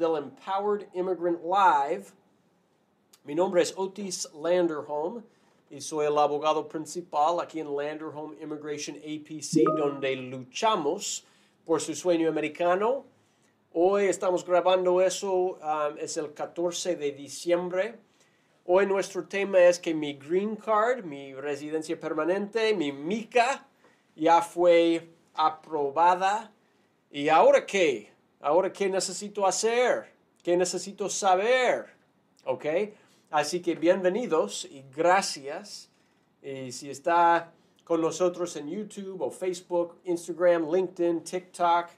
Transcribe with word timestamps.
del 0.00 0.16
Empowered 0.16 0.88
Immigrant 0.94 1.44
Live. 1.44 2.06
Mi 3.24 3.34
nombre 3.34 3.60
es 3.60 3.74
Otis 3.76 4.26
Landerholm 4.32 5.22
y 5.68 5.82
soy 5.82 6.06
el 6.06 6.16
abogado 6.16 6.66
principal 6.66 7.38
aquí 7.38 7.60
en 7.60 7.76
Landerholm 7.76 8.34
Immigration 8.40 8.96
APC, 8.96 9.62
donde 9.76 10.16
luchamos 10.16 11.26
por 11.66 11.82
su 11.82 11.94
sueño 11.94 12.30
americano. 12.30 13.04
Hoy 13.74 14.06
estamos 14.06 14.42
grabando 14.44 15.02
eso, 15.02 15.58
um, 15.60 15.98
es 15.98 16.16
el 16.16 16.32
14 16.32 16.96
de 16.96 17.12
diciembre. 17.12 17.98
Hoy 18.64 18.86
nuestro 18.86 19.28
tema 19.28 19.58
es 19.60 19.78
que 19.78 19.92
mi 19.92 20.14
green 20.14 20.56
card, 20.56 21.04
mi 21.04 21.34
residencia 21.34 22.00
permanente, 22.00 22.74
mi 22.74 22.90
MICA, 22.90 23.68
ya 24.16 24.40
fue 24.40 25.10
aprobada. 25.34 26.52
¿Y 27.10 27.28
ahora 27.28 27.66
qué? 27.66 28.10
Ahora, 28.42 28.72
¿qué 28.72 28.88
necesito 28.88 29.46
hacer? 29.46 30.14
¿Qué 30.42 30.56
necesito 30.56 31.10
saber? 31.10 31.84
¿Ok? 32.46 32.64
Así 33.30 33.60
que 33.60 33.74
bienvenidos 33.74 34.64
y 34.64 34.82
gracias. 34.96 35.90
Y 36.42 36.72
si 36.72 36.88
está 36.88 37.52
con 37.84 38.00
nosotros 38.00 38.56
en 38.56 38.70
YouTube 38.70 39.20
o 39.20 39.30
Facebook, 39.30 40.00
Instagram, 40.04 40.72
LinkedIn, 40.72 41.22
TikTok, 41.22 41.88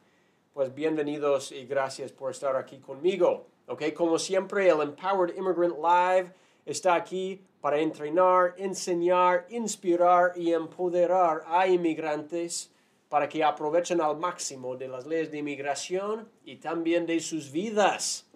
pues 0.52 0.74
bienvenidos 0.74 1.52
y 1.52 1.64
gracias 1.64 2.10
por 2.10 2.32
estar 2.32 2.56
aquí 2.56 2.78
conmigo. 2.78 3.46
¿Ok? 3.68 3.92
Como 3.94 4.18
siempre, 4.18 4.68
el 4.68 4.80
Empowered 4.80 5.36
Immigrant 5.36 5.76
Live 5.76 6.34
está 6.66 6.96
aquí 6.96 7.40
para 7.60 7.78
entrenar, 7.78 8.54
enseñar, 8.56 9.46
inspirar 9.48 10.32
y 10.34 10.52
empoderar 10.52 11.44
a 11.46 11.68
inmigrantes 11.68 12.71
para 13.12 13.28
que 13.28 13.44
aprovechen 13.44 14.00
al 14.00 14.16
máximo 14.16 14.74
de 14.74 14.88
las 14.88 15.06
leyes 15.06 15.30
de 15.30 15.36
inmigración 15.36 16.26
y 16.46 16.56
también 16.56 17.04
de 17.04 17.20
sus 17.20 17.52
vidas. 17.52 18.26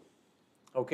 ¿Ok? 0.75 0.93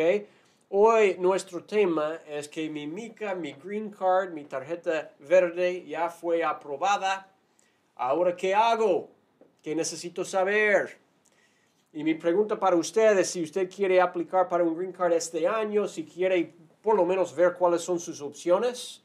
Hoy 0.69 1.17
nuestro 1.19 1.65
tema 1.65 2.21
es 2.29 2.49
que 2.49 2.71
mi 2.71 2.87
MICA, 2.87 3.35
mi 3.35 3.55
green 3.55 3.91
card, 3.91 4.31
mi 4.31 4.45
tarjeta 4.45 5.11
verde 5.19 5.85
ya 5.85 6.09
fue 6.09 6.45
aprobada. 6.45 7.27
Ahora, 7.97 8.37
¿qué 8.37 8.55
hago? 8.55 9.11
¿Qué 9.61 9.75
necesito 9.75 10.25
saber? 10.25 10.97
Y 11.93 12.05
mi 12.05 12.15
pregunta 12.15 12.61
para 12.61 12.77
ustedes, 12.77 13.31
si 13.31 13.43
usted 13.43 13.69
quiere 13.69 14.01
aplicar 14.01 14.49
para 14.49 14.63
un 14.63 14.77
green 14.77 14.93
card 14.93 15.15
este 15.15 15.49
año, 15.49 15.89
si 15.89 16.05
quiere 16.05 16.55
por 16.81 16.95
lo 16.95 17.05
menos 17.05 17.35
ver 17.35 17.55
cuáles 17.55 17.83
son 17.83 17.99
sus 17.99 18.21
opciones 18.21 19.03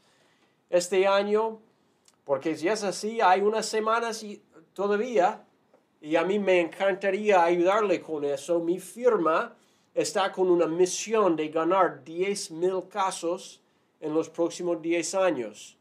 este 0.69 1.07
año, 1.07 1.61
porque 2.27 2.57
si 2.57 2.67
es 2.67 2.83
así, 2.83 3.21
hay 3.21 3.39
unas 3.39 3.65
semanas 3.65 4.21
y 4.21 4.43
todavía 4.77 5.43
y 5.99 6.15
a 6.15 6.23
mí 6.23 6.37
me 6.37 6.61
encantaría 6.61 7.43
ayudarle 7.43 7.99
con 7.99 8.23
eso. 8.23 8.59
Mi 8.59 8.79
firma 8.79 9.55
está 9.91 10.31
con 10.31 10.51
una 10.51 10.67
misión 10.67 11.35
de 11.35 11.47
ganar 11.47 12.03
10 12.03 12.51
mil 12.51 12.87
casos 12.87 13.59
en 13.99 14.13
los 14.13 14.29
próximos 14.29 14.79
10 14.79 15.15
años. 15.15 15.75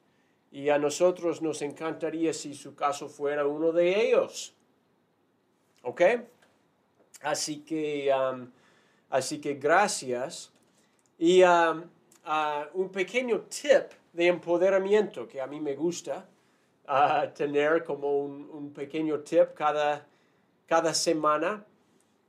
Y 0.50 0.70
a 0.70 0.78
nosotros 0.78 1.42
nos 1.42 1.60
encantaría 1.60 2.32
si 2.32 2.54
su 2.54 2.74
caso 2.74 3.10
fuera 3.10 3.46
uno 3.46 3.70
de 3.70 4.08
ellos. 4.08 4.54
¿Ok? 5.82 6.00
Así 7.20 7.58
que, 7.58 8.10
um, 8.10 8.50
así 9.10 9.42
que 9.42 9.56
gracias. 9.56 10.50
Y 11.18 11.42
um, 11.42 11.82
uh, 12.24 12.64
un 12.72 12.88
pequeño 12.88 13.42
tip 13.42 13.92
de 14.14 14.28
empoderamiento 14.28 15.28
que 15.28 15.42
a 15.42 15.46
mí 15.46 15.60
me 15.60 15.74
gusta 15.74 16.26
tener 17.34 17.84
como 17.84 18.18
un, 18.18 18.72
pequeño 18.74 19.20
tip 19.20 19.54
cada, 19.54 20.06
cada 20.66 20.94
semana. 20.94 21.64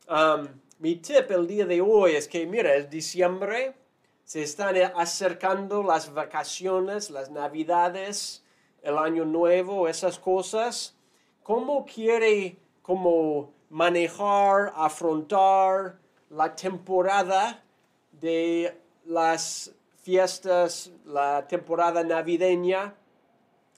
Um, 0.10 0.48
mi 0.80 0.96
tip 0.96 1.30
el 1.32 1.48
día 1.48 1.66
de 1.66 1.82
hoy 1.82 2.16
es 2.16 2.28
que, 2.28 2.46
mira, 2.46 2.74
es 2.76 2.90
diciembre, 2.90 3.76
se 4.24 4.44
están 4.44 4.76
acercando 4.96 5.84
las 5.84 6.14
vacaciones, 6.14 7.10
las 7.10 7.30
navidades, 7.30 8.44
el 8.82 8.98
año 8.98 9.26
nuevo, 9.26 9.88
esas 9.88 10.20
cosas. 10.20 10.96
¿Cómo 11.44 11.86
quiere 11.86 12.58
como 12.82 13.54
manejar, 13.70 14.74
afrontar 14.76 15.98
la 16.30 16.56
temporada 16.56 17.64
de 18.12 18.78
las 19.06 19.74
fiestas, 20.02 20.92
la 21.06 21.48
temporada 21.48 22.04
navideña? 22.04 22.94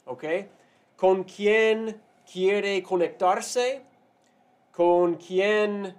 ¿Ok? 0.06 0.23
Con 1.00 1.24
quién 1.24 2.02
quiere 2.30 2.84
conectarse, 2.84 3.86
con 4.74 5.16
quién, 5.16 5.96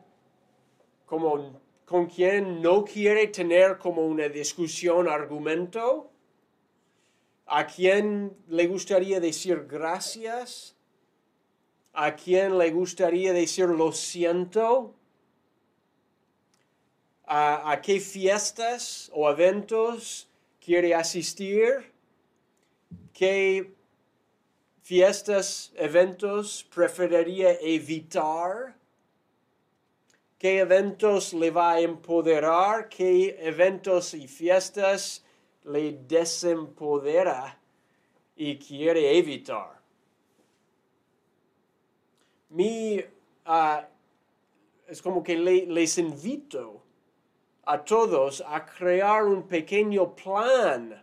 como, 1.07 1.59
con 1.87 2.05
quién 2.05 2.61
no 2.61 2.85
quiere 2.85 3.29
tener 3.29 3.79
como 3.79 4.03
una 4.05 4.29
discusión, 4.29 5.09
argumento, 5.09 6.11
a 7.47 7.67
quién 7.67 8.37
le 8.49 8.67
gustaría 8.67 9.21
decir 9.21 9.67
gracias, 9.67 10.77
a 11.95 12.15
quién 12.15 12.59
le 12.59 12.71
gustaría 12.71 13.33
decir 13.33 13.69
lo 13.69 13.93
siento, 13.93 14.95
a, 17.25 17.73
a 17.73 17.81
qué 17.81 18.01
fiestas 18.01 19.11
o 19.15 19.31
eventos 19.31 20.29
quiere 20.61 20.95
asistir, 20.95 21.91
qué 23.15 23.80
fiestas, 24.91 25.73
eventos 25.77 26.67
preferiría 26.75 27.53
evitar? 27.61 28.75
¿Qué 30.37 30.59
eventos 30.59 31.33
le 31.33 31.53
va 31.53 31.75
a 31.75 31.81
empoderar? 31.81 32.89
¿Qué 32.89 33.37
eventos 33.39 34.15
y 34.15 34.27
fiestas 34.27 35.25
le 35.63 35.93
desempodera 35.93 37.57
y 38.35 38.59
quiere 38.59 39.17
evitar? 39.17 39.81
Mi, 42.49 43.01
ah, 43.45 43.87
es 44.89 45.01
como 45.01 45.23
que 45.23 45.37
les 45.37 45.99
invito 45.99 46.83
a 47.65 47.85
todos 47.85 48.43
a 48.45 48.67
crear 48.67 49.23
un 49.23 49.47
pequeño 49.47 50.17
plan 50.17 51.01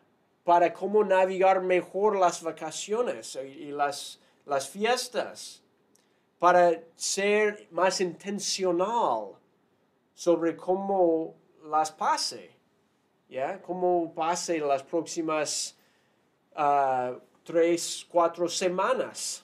para 0.48 0.72
cómo 0.72 1.04
navegar 1.04 1.62
mejor 1.62 2.16
las 2.16 2.42
vacaciones 2.42 3.36
y, 3.36 3.70
las, 3.70 4.18
fiestas, 4.72 5.62
para 6.40 6.82
ser 6.96 7.68
más 7.70 8.00
intencional 8.00 9.34
sobre 10.14 10.56
cómo 10.56 11.36
las 11.66 11.92
pase, 11.92 12.56
¿ya? 13.28 13.62
Cómo 13.62 14.14
pase 14.14 14.60
las 14.60 14.84
próximas 14.84 15.78
ah, 16.56 17.12
tres, 17.44 18.08
cuatro 18.10 18.48
semanas, 18.48 19.44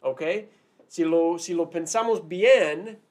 ¿ok? 0.00 0.22
Si 0.86 1.04
lo, 1.04 1.38
si 1.38 1.52
lo 1.52 1.68
pensamos 1.68 2.26
bien, 2.26 3.02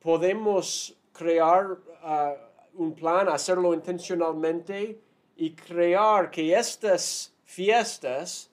podemos 0.00 0.96
crear 1.12 1.76
ah, 2.00 2.36
un 2.72 2.94
plan, 2.94 3.28
hacerlo 3.28 3.74
intencionalmente 3.74 5.04
y 5.36 5.50
crear 5.50 6.30
que 6.30 6.54
estas 6.54 7.32
fiestas, 7.44 8.50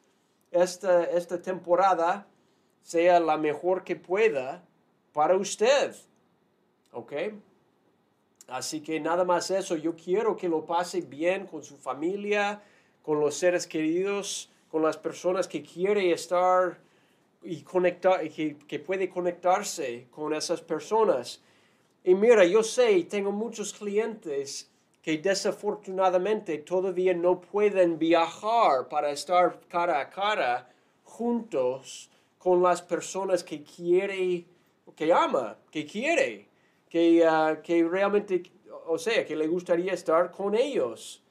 esta, 0.52 1.04
esta 1.04 1.42
temporada, 1.42 2.28
sea 2.82 3.20
la 3.20 3.38
mejor 3.38 3.84
que 3.84 3.96
pueda 3.96 4.64
para 5.14 5.36
usted. 5.36 5.96
¿Ok? 6.92 7.14
Así 8.48 8.82
que 8.82 9.00
nada 9.00 9.24
más 9.24 9.50
eso, 9.52 9.76
yo 9.76 9.96
quiero 9.96 10.36
que 10.36 10.50
lo 10.50 10.66
pase 10.66 11.02
bien 11.02 11.46
con 11.48 11.64
su 11.64 11.78
familia, 11.78 12.62
con 13.02 13.20
los 13.20 13.36
seres 13.36 13.66
queridos, 13.66 14.50
con 14.70 14.82
las 14.82 14.98
personas 14.98 15.48
que 15.48 15.62
quiere 15.62 16.12
estar 16.12 16.80
y 17.44 17.62
conectar, 17.62 18.28
que, 18.30 18.58
que 18.58 18.80
puede 18.80 19.10
conectarse 19.10 20.08
con 20.12 20.34
esas 20.34 20.62
personas. 20.62 21.42
Y 22.04 22.16
mira, 22.16 22.44
yo 22.46 22.64
sé, 22.64 23.04
tengo 23.04 23.32
muchos 23.32 23.74
clientes 23.74 24.71
que 25.02 25.18
desafortunadamente 25.18 26.60
todavía 26.60 27.14
no 27.14 27.42
pueden 27.42 27.98
viajar 27.98 28.88
para 28.88 29.10
estar 29.12 29.60
cara 29.68 30.00
a 30.00 30.10
cara 30.10 30.70
juntos 31.04 32.10
con 32.38 32.62
las 32.62 32.82
personas 32.82 33.44
que 33.44 33.64
quiere, 33.64 34.46
que 34.96 35.12
ama, 35.12 35.58
que 35.72 35.86
quiere, 35.86 36.48
que, 36.90 37.26
uh, 37.26 37.62
que 37.62 37.84
realmente, 37.84 38.44
o 38.88 38.98
sea, 38.98 39.26
que 39.26 39.36
le 39.36 39.48
gustaría 39.48 39.94
estar 39.94 40.32
con 40.32 40.56
ellos. 40.56 41.24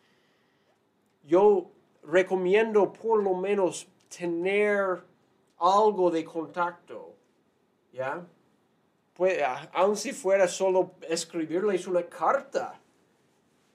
Yo 1.22 1.70
recomiendo 2.02 2.92
por 2.92 3.22
lo 3.22 3.34
menos 3.34 3.86
tener 4.16 5.02
algo 5.58 6.10
de 6.10 6.24
contacto, 6.24 7.14
¿ya? 7.92 8.26
Pues, 9.14 9.38
aun 9.72 9.96
si 9.96 10.12
fuera 10.12 10.48
solo 10.48 10.92
escribirles 11.08 11.86
una 11.86 12.04
carta, 12.04 12.79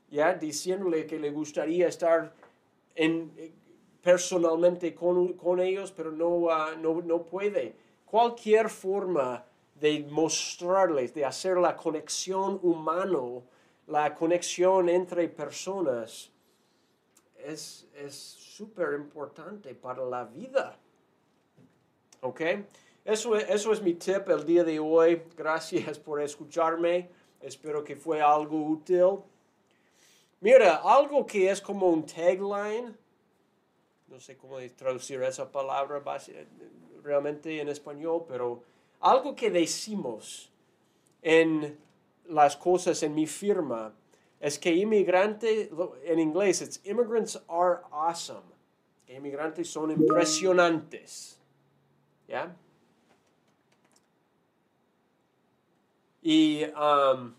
ya 0.10 0.34
diciéndole 0.34 1.06
que 1.06 1.20
le 1.20 1.32
gustaría 1.32 1.88
estar 1.88 2.34
en, 2.96 3.32
personalmente 4.02 4.94
con, 4.94 5.60
ellos, 5.60 5.92
pero 5.92 6.12
no, 6.12 6.50
ah, 6.50 6.76
no, 6.80 7.02
no, 7.02 7.24
puede. 7.24 7.76
Cualquier 8.06 8.70
forma 8.70 9.44
de 9.74 10.06
mostrarles, 10.10 11.14
de 11.14 11.26
hacer 11.26 11.58
la 11.58 11.76
conexión 11.76 12.60
humano, 12.62 13.44
la 13.88 14.14
conexión 14.16 14.90
entre 14.90 15.28
personas, 15.28 16.32
es 17.38 17.88
súper 18.56 18.94
importante 18.94 19.76
para 19.76 20.04
la 20.06 20.24
vida. 20.24 20.78
¿Ok? 22.22 22.42
Eso, 23.04 23.36
eso 23.36 23.72
es 23.72 23.82
mi 23.82 23.94
tip 23.94 24.30
el 24.30 24.46
día 24.46 24.64
de 24.64 24.80
hoy. 24.80 25.22
Gracias 25.38 26.00
por 26.00 26.22
escucharme. 26.22 27.10
Espero 27.42 27.84
que 27.84 27.96
fue 27.96 28.22
algo 28.22 28.66
útil. 28.66 29.20
Mira, 30.46 30.76
algo 30.76 31.26
que 31.26 31.50
es 31.50 31.60
como 31.60 31.90
un 31.90 32.06
tagline, 32.06 32.96
no 34.08 34.20
sé 34.20 34.38
cómo 34.38 34.58
traducir 34.78 35.24
esa 35.24 35.52
palabra 35.52 36.04
realmente 37.02 37.60
en 37.60 37.68
español, 37.68 38.26
pero 38.28 38.62
algo 39.00 39.36
que 39.36 39.50
decimos 39.50 40.52
en 41.24 41.76
las 42.28 42.56
cosas 42.58 43.02
en 43.02 43.16
mi 43.16 43.26
firma 43.26 43.92
es 44.40 44.60
que 44.60 44.72
inmigrante, 44.72 45.72
en 46.04 46.20
inglés, 46.20 46.62
es 46.62 46.80
immigrants 46.86 47.42
are 47.48 47.80
awesome. 47.90 48.46
Que 49.08 49.16
inmigrantes 49.16 49.68
son 49.68 49.90
impresionantes. 49.90 51.40
¿Ya? 52.28 52.56
Y 56.22 56.66
um, 56.66 57.34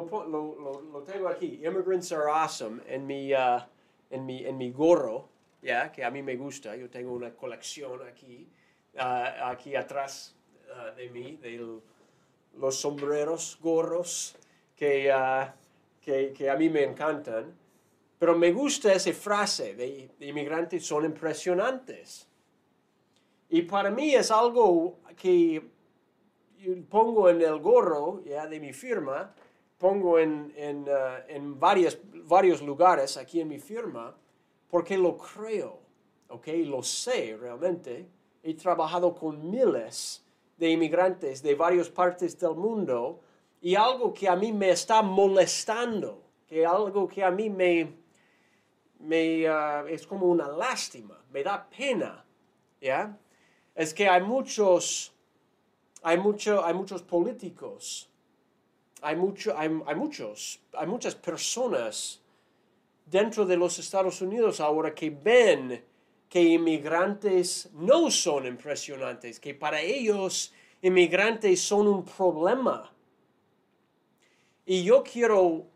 lo, 0.00 1.02
tengo 1.04 1.28
aquí, 1.28 1.60
immigrants 1.64 2.12
are 2.12 2.30
awesome, 2.30 2.80
en 2.86 3.06
mi, 3.06 3.32
uh, 3.34 3.60
en 4.10 4.24
mi, 4.24 4.44
en 4.44 4.56
mi 4.56 4.70
gorro, 4.70 5.28
¿ya? 5.60 5.92
que 5.92 6.04
a 6.04 6.10
mí 6.10 6.22
me 6.22 6.36
gusta. 6.36 6.74
Yo 6.76 6.88
tengo 6.88 7.12
una 7.12 7.34
colección 7.34 8.00
aquí, 8.08 8.48
uh, 8.94 9.44
aquí 9.44 9.76
atrás 9.76 10.34
uh, 10.70 10.96
de 10.96 11.10
mí, 11.10 11.36
de 11.36 11.80
los 12.56 12.76
sombreros, 12.76 13.58
gorros, 13.60 14.36
que, 14.76 15.12
que, 16.00 16.50
a 16.50 16.56
mí 16.56 16.68
me 16.68 16.84
encantan. 16.84 17.54
Pero 18.18 18.36
me 18.36 18.52
gusta 18.52 18.92
esa 18.92 19.12
frase 19.12 19.74
de, 19.74 20.10
de 20.18 20.26
inmigrantes 20.26 20.86
son 20.86 21.04
impresionantes. 21.04 22.28
Y 23.48 23.62
para 23.62 23.90
mí 23.90 24.14
es 24.14 24.30
algo 24.30 25.00
que 25.16 25.62
pongo 26.88 27.28
en 27.28 27.42
el 27.42 27.58
gorro 27.58 28.22
ya 28.24 28.46
de 28.46 28.60
mi 28.60 28.72
firma, 28.72 29.34
pongo 29.82 30.20
en, 30.20 30.52
en, 30.56 30.88
uh, 30.88 31.26
en 31.26 31.58
varios, 31.58 31.98
varios 32.28 32.62
lugares 32.62 33.16
aquí 33.16 33.40
en 33.40 33.48
mi 33.48 33.58
firma, 33.58 34.14
porque 34.70 34.96
lo 34.96 35.16
creo, 35.16 35.80
¿ok? 36.28 36.46
Lo 36.64 36.84
sé 36.84 37.36
realmente. 37.36 38.06
He 38.44 38.54
trabajado 38.54 39.12
con 39.12 39.50
miles 39.50 40.24
de 40.56 40.70
inmigrantes 40.70 41.42
de 41.42 41.56
varias 41.56 41.88
partes 41.90 42.38
del 42.38 42.54
mundo 42.54 43.18
y 43.60 43.74
algo 43.74 44.14
que 44.14 44.28
a 44.28 44.36
mí 44.36 44.52
me 44.52 44.70
está 44.70 45.02
molestando, 45.02 46.22
que 46.46 46.64
algo 46.64 47.08
que 47.08 47.24
a 47.24 47.32
mí 47.32 47.50
me, 47.50 47.92
me 49.00 49.50
uh, 49.50 49.88
es 49.88 50.06
como 50.06 50.26
una 50.26 50.46
lástima, 50.46 51.18
me 51.32 51.42
da 51.42 51.68
pena, 51.68 52.24
¿ya? 52.80 53.18
Es 53.74 53.92
que 53.92 54.08
hay 54.08 54.22
muchos 54.22 55.12
hay, 56.02 56.18
mucho, 56.18 56.64
hay 56.64 56.74
muchos 56.74 57.02
políticos, 57.02 58.08
hay, 59.02 59.16
mucho, 59.16 59.56
hay, 59.56 59.68
muchos, 59.68 60.60
hay 60.72 60.86
muchas 60.86 61.14
personas 61.14 62.20
dentro 63.04 63.44
de 63.44 63.56
los 63.56 63.78
Estados 63.78 64.20
Unidos 64.22 64.60
ahora 64.60 64.94
que 64.94 65.10
ven 65.10 65.84
que 66.28 66.40
inmigrantes 66.40 67.68
no 67.74 68.10
son 68.10 68.46
impresionantes, 68.46 69.38
que 69.38 69.54
para 69.54 69.80
ellos 69.80 70.54
inmigrantes 70.80 71.60
son 71.60 71.86
un 71.88 72.04
problema. 72.04 72.90
Y 74.64 74.84
yo 74.84 75.02
quiero 75.02 75.66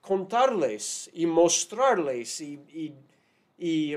contarles 0.00 1.08
y 1.14 1.24
mostrarles 1.24 2.40
y, 2.40 2.94
y, 3.58 3.96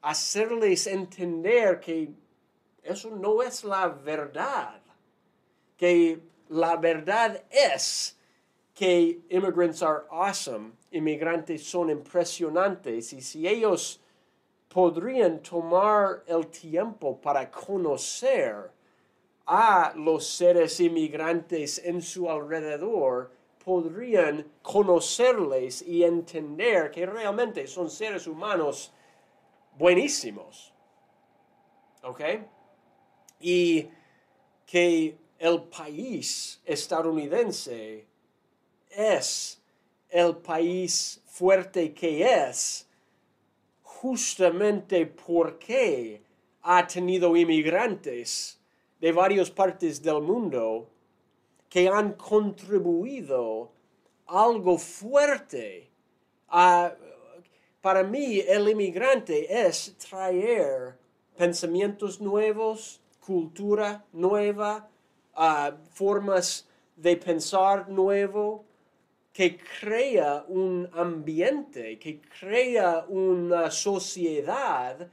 hacerles 0.00 0.86
entender 0.86 1.80
que 1.80 2.10
eso 2.84 3.10
no 3.10 3.42
es 3.42 3.64
la 3.64 3.88
verdad 3.88 4.80
que 5.78 6.20
la 6.48 6.76
verdad 6.76 7.42
es 7.50 8.17
que 8.78 9.22
immigrants 9.30 9.82
are 9.82 10.04
awesome, 10.08 10.74
inmigrantes 10.92 11.66
son 11.66 11.90
impresionantes 11.90 13.12
y 13.12 13.20
si 13.20 13.48
ellos 13.48 13.98
podrían 14.68 15.42
tomar 15.42 16.22
el 16.28 16.46
tiempo 16.46 17.20
para 17.20 17.50
conocer 17.50 18.70
a 19.48 19.92
los 19.96 20.24
seres 20.28 20.78
inmigrantes 20.78 21.80
en 21.84 22.00
su 22.00 22.30
alrededor, 22.30 23.32
podrían 23.64 24.46
conocerles 24.62 25.82
y 25.82 26.04
entender 26.04 26.92
que 26.92 27.04
realmente 27.04 27.66
son 27.66 27.90
seres 27.90 28.28
humanos 28.28 28.92
buenísimos. 29.76 30.72
¿Ok? 32.04 32.20
Y 33.40 33.88
que 34.64 35.18
el 35.40 35.64
país 35.64 36.62
estadounidense 36.64 38.06
es 38.90 39.60
el 40.08 40.36
país 40.36 41.22
fuerte 41.26 41.92
que 41.92 42.24
es 42.48 42.88
justamente 43.82 45.06
porque 45.06 46.22
ha 46.62 46.86
tenido 46.86 47.36
inmigrantes 47.36 48.58
de 49.00 49.12
varias 49.12 49.50
partes 49.50 50.02
del 50.02 50.20
mundo 50.20 50.88
que 51.68 51.88
han 51.88 52.12
contribuido 52.12 53.70
algo 54.26 54.78
fuerte. 54.78 55.90
para 57.80 58.02
mí 58.02 58.40
el 58.40 58.68
inmigrante 58.68 59.66
es 59.66 59.96
traer 59.98 60.98
pensamientos 61.36 62.20
nuevos, 62.20 63.00
cultura 63.24 64.04
nueva, 64.12 64.88
formas 65.92 66.68
de 66.96 67.16
pensar 67.16 67.88
nuevo, 67.88 68.64
que 69.38 69.56
crea 69.56 70.44
un 70.48 70.90
ambiente, 70.94 71.96
que 72.00 72.20
crea 72.20 73.04
una 73.06 73.70
sociedad 73.70 75.08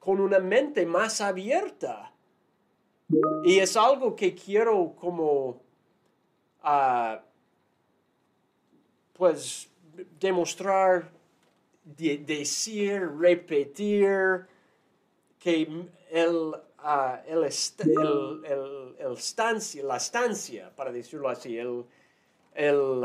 con 0.00 0.20
una 0.20 0.40
mente 0.40 0.84
más 0.84 1.20
abierta. 1.20 2.12
Y 3.44 3.60
es 3.60 3.76
algo 3.76 4.16
que 4.16 4.34
quiero 4.34 4.96
como, 4.96 5.62
uh, 6.64 7.18
pues, 9.12 9.70
demostrar, 10.18 11.12
decir, 11.84 13.08
repetir, 13.16 14.44
que 15.38 15.86
el 16.10 16.52
el, 17.28 17.44
el, 18.44 18.94
el, 18.98 19.12
estancia, 19.12 19.84
la 19.84 19.98
estancia, 19.98 20.74
para 20.74 20.90
decirlo 20.90 21.28
así, 21.28 21.56
el, 21.56 21.84
el 22.54 23.04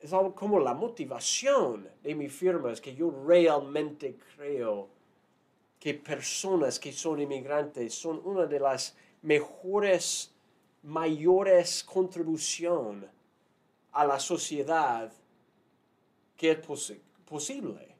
es 0.00 0.12
algo 0.12 0.34
como 0.34 0.60
la 0.60 0.74
motivación 0.74 1.88
de 2.02 2.14
mi 2.14 2.28
firma, 2.28 2.72
es 2.72 2.80
que 2.80 2.94
yo 2.94 3.10
realmente 3.26 4.16
creo 4.36 4.88
que 5.78 5.94
personas 5.94 6.78
que 6.78 6.92
son 6.92 7.20
inmigrantes 7.20 7.94
son 7.94 8.20
una 8.24 8.46
de 8.46 8.60
las 8.60 8.96
mejores, 9.22 10.32
mayores 10.82 11.82
contribuciones 11.84 13.10
a 13.92 14.04
la 14.04 14.20
sociedad 14.20 15.12
que 16.36 16.52
es 16.52 16.58
posible. 17.24 17.96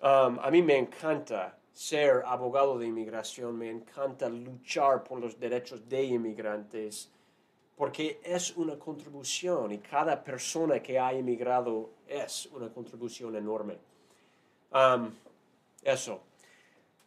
Um, 0.00 0.38
a 0.40 0.50
mí 0.50 0.62
me 0.62 0.78
encanta 0.78 1.56
ser 1.72 2.22
abogado 2.26 2.78
de 2.78 2.86
inmigración, 2.86 3.56
me 3.56 3.70
encanta 3.70 4.28
luchar 4.28 5.02
por 5.04 5.20
los 5.20 5.38
derechos 5.38 5.88
de 5.88 6.04
inmigrantes, 6.04 7.10
porque 7.76 8.20
es 8.22 8.56
una 8.56 8.78
contribución 8.78 9.72
y 9.72 9.78
cada 9.78 10.22
persona 10.22 10.80
que 10.80 10.98
ha 10.98 11.12
emigrado 11.12 11.90
es 12.06 12.46
una 12.46 12.68
contribución 12.68 13.34
enorme. 13.36 13.78
Eso. 15.82 16.20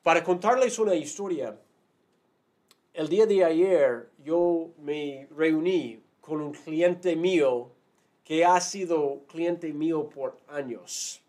Para 0.03 0.23
contarles 0.23 0.77
una 0.79 0.95
historia, 0.95 1.57
el 2.93 3.07
día 3.07 3.25
de 3.25 3.43
ayer 3.43 4.09
yo 4.23 4.69
me 4.79 5.27
reuní 5.35 6.01
con 6.21 6.41
un 6.41 6.51
cliente 6.51 7.15
mío 7.15 7.71
que 8.23 8.43
ha 8.43 8.59
sido 8.59 9.21
cliente 9.27 9.71
mío 9.71 10.09
por 10.09 10.39
años 10.47 11.21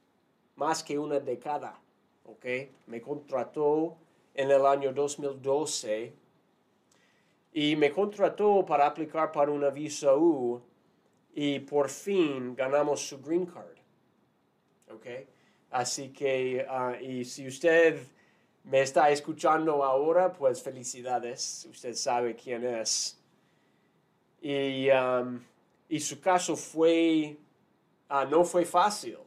más 0.57 0.83
que 0.83 0.99
una 0.99 1.21
década. 1.21 1.79
¿Ok? 2.27 2.45
Me 2.87 3.01
contrató 3.01 3.97
en 4.35 4.51
el 4.51 4.67
año 4.67 4.93
2012 4.93 6.13
y 7.53 7.77
me 7.77 7.91
contrató 7.91 8.65
para 8.67 8.87
aplicar 8.87 9.33
para 9.33 9.51
una 9.51 9.71
visa 9.71 10.15
U 10.15 10.61
y 11.35 11.61
por 11.61 11.89
fin 11.89 12.55
ganamos 12.55 13.01
su 13.09 13.21
green 13.21 13.47
card. 13.47 13.77
¿ok? 14.91 15.07
Así 15.71 16.11
que, 16.11 16.67
ah, 16.69 16.97
y 17.01 17.25
si 17.25 17.47
usted 17.47 18.01
me 18.65 18.83
está 18.83 19.11
escuchando 19.11 19.85
ahora, 19.85 20.33
pues 20.33 20.63
felicidades, 20.63 21.67
usted 21.71 21.95
sabe 21.95 22.35
quién 22.35 22.65
es. 22.65 23.19
Y, 24.41 24.89
um, 24.91 25.41
y 25.89 26.01
su 26.01 26.21
caso 26.21 26.57
fue, 26.57 27.37
ah, 28.09 28.25
no 28.25 28.45
fue 28.45 28.65
fácil. 28.65 29.19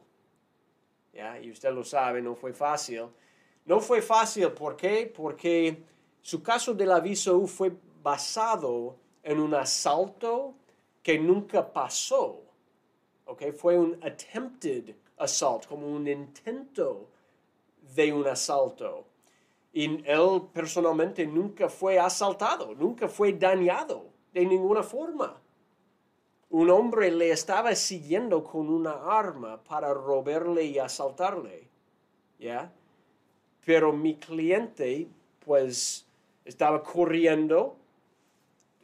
Y 1.42 1.50
usted 1.50 1.72
lo 1.72 1.84
sabe, 1.84 2.20
no 2.22 2.34
fue 2.34 2.52
fácil. 2.52 3.06
No 3.64 3.80
fue 3.80 4.02
fácil, 4.02 4.50
¿por 4.52 4.76
qué? 4.76 5.12
Porque 5.14 5.82
su 6.20 6.42
caso 6.42 6.74
de 6.74 6.86
la 6.86 7.00
visa 7.00 7.32
U 7.32 7.46
fue 7.46 7.72
basado 8.02 8.96
en 9.22 9.40
un 9.40 9.54
asalto 9.54 10.54
que 11.02 11.18
nunca 11.18 11.72
pasó. 11.72 12.42
¿ok? 13.26 13.52
Fue 13.52 13.78
un 13.78 13.98
attempted 14.02 14.94
assault, 15.18 15.66
como 15.66 15.86
un 15.86 16.06
intento 16.08 17.08
de 17.94 18.12
un 18.12 18.26
asalto. 18.26 19.06
Y 19.72 20.02
él 20.04 20.42
personalmente 20.52 21.26
nunca 21.26 21.68
fue 21.68 21.98
asaltado, 21.98 22.74
nunca 22.74 23.08
fue 23.08 23.32
dañado 23.32 24.06
de 24.32 24.44
ninguna 24.44 24.82
forma. 24.82 25.40
Un 26.50 26.68
hombre 26.68 27.10
le 27.10 27.30
estaba 27.30 27.74
siguiendo 27.74 28.42
con 28.42 28.68
una 28.68 28.92
arma 28.92 29.62
para 29.62 29.94
robarle 29.94 30.64
y 30.64 30.78
asaltarle. 30.78 31.68
¿Ya? 32.38 32.72
Pero 33.64 33.92
mi 33.92 34.16
cliente, 34.16 35.08
pues, 35.44 36.06
estaba 36.44 36.82
corriendo, 36.82 37.76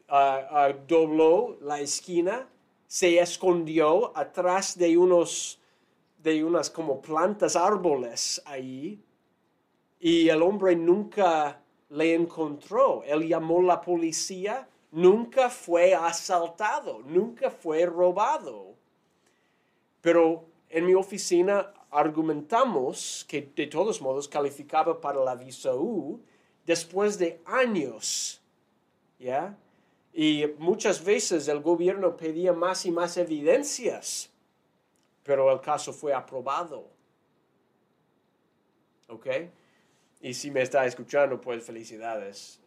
uh, 0.09 0.75
dobló 0.87 1.57
la 1.61 1.81
esquina, 1.81 2.49
se 2.87 3.19
escondió 3.19 4.17
atrás 4.17 4.79
de 4.79 4.97
unos, 4.97 5.59
de 6.23 6.45
unas 6.45 6.71
como 6.71 7.01
plantas, 7.03 7.57
árboles 7.57 8.41
ahí, 8.47 9.03
y 9.99 10.29
el 10.29 10.43
hombre 10.43 10.77
nunca 10.77 11.61
le 11.89 12.15
encontró. 12.15 13.03
Él 13.05 13.27
llamó 13.27 13.61
a 13.61 13.65
la 13.65 13.81
policía, 13.81 14.69
nunca 14.97 15.51
fue 15.51 15.95
asaltado, 15.95 17.01
nunca 17.05 17.51
fue 17.51 17.85
robado. 17.85 18.75
Pero 20.01 20.47
en 20.71 20.87
mi 20.87 20.95
oficina 20.95 21.75
argumentamos 21.91 23.25
que 23.29 23.43
de 23.55 23.67
todos 23.67 24.01
modos 24.01 24.27
calificaba 24.27 24.99
para 24.99 25.23
la 25.23 25.35
visa 25.35 25.75
U 25.75 26.19
después 26.65 27.19
de 27.19 27.43
años. 27.45 28.41
¿Ya? 29.19 29.55
Y 30.15 30.47
muchas 30.59 31.05
veces 31.05 31.47
el 31.49 31.61
gobierno 31.61 32.17
pedía 32.17 32.55
más 32.55 32.87
y 32.87 32.91
más 32.91 33.19
evidencias, 33.19 34.31
pero 35.23 35.53
el 35.53 35.61
caso 35.61 35.93
fue 35.93 36.15
aprobado. 36.15 36.89
¿Ok? 39.09 39.27
Y 40.23 40.33
si 40.33 40.51
me 40.51 40.63
está 40.63 40.87
escuchando, 40.87 41.39
pues 41.39 41.65
felicidades. 41.65 42.61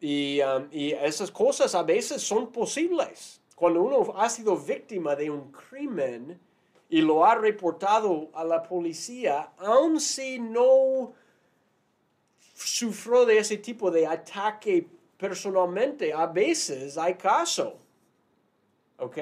Y, 0.00 0.40
um, 0.40 0.68
y 0.70 0.92
esas 0.92 1.30
cosas 1.30 1.74
a 1.74 1.82
veces 1.82 2.22
son 2.22 2.52
posibles. 2.52 3.40
Cuando 3.54 3.82
uno 3.82 4.14
ha 4.16 4.28
sido 4.30 4.56
víctima 4.56 5.16
de 5.16 5.30
un 5.30 5.50
crimen 5.50 6.38
y 6.88 7.00
lo 7.00 7.24
ha 7.24 7.34
reportado 7.34 8.30
a 8.32 8.44
la 8.44 8.62
policía, 8.62 9.52
aun 9.58 10.00
si 10.00 10.38
no 10.38 11.12
sufrió 12.54 13.26
de 13.26 13.38
ese 13.38 13.58
tipo 13.58 13.90
de 13.90 14.06
ataque 14.06 14.86
personalmente, 15.16 16.12
a 16.12 16.26
veces 16.26 16.96
hay 16.96 17.14
caso. 17.14 17.78
¿Ok? 18.98 19.18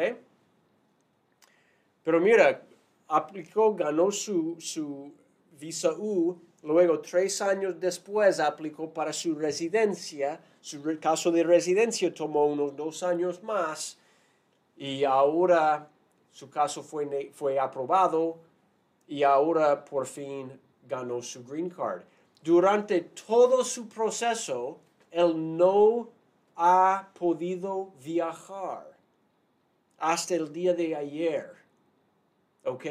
Pero 2.02 2.20
mira, 2.20 2.62
aplicó, 3.08 3.74
ganó 3.74 4.12
su, 4.12 4.56
su 4.60 5.12
visa 5.58 5.92
U 5.92 6.38
Luego, 6.66 6.98
tres 6.98 7.40
años 7.42 7.78
después, 7.78 8.40
aplicó 8.40 8.92
para 8.92 9.12
su 9.12 9.36
residencia. 9.36 10.40
Su 10.66 10.82
caso 10.98 11.30
de 11.30 11.44
residencia 11.44 12.12
tomó 12.12 12.44
unos 12.46 12.74
dos 12.74 13.04
años 13.04 13.40
más 13.44 13.98
y 14.76 15.04
ahora 15.04 15.88
su 16.32 16.50
caso 16.50 16.82
fue, 16.82 17.30
fue 17.32 17.56
aprobado 17.56 18.38
y 19.06 19.22
ahora 19.22 19.84
por 19.84 20.08
fin 20.08 20.60
ganó 20.88 21.22
su 21.22 21.44
green 21.44 21.70
card. 21.70 22.02
Durante 22.42 23.00
todo 23.02 23.62
su 23.62 23.88
proceso, 23.88 24.80
él 25.12 25.56
no 25.56 26.08
ha 26.56 27.10
podido 27.16 27.92
viajar 28.02 28.92
hasta 29.98 30.34
el 30.34 30.52
día 30.52 30.74
de 30.74 30.96
ayer. 30.96 31.48
¿Ok? 32.64 32.86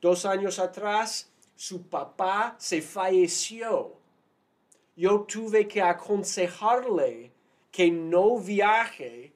Dos 0.00 0.24
años 0.24 0.58
atrás, 0.58 1.30
su 1.54 1.82
papá 1.82 2.56
se 2.56 2.80
falleció. 2.80 4.03
Yo 4.96 5.22
tuve 5.22 5.66
que 5.66 5.82
aconsejarle 5.82 7.32
que 7.70 7.90
no 7.90 8.38
viaje, 8.38 9.32